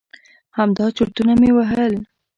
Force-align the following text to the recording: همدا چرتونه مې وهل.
همدا 0.57 0.85
چرتونه 0.97 1.33
مې 1.41 1.49
وهل. 1.57 1.93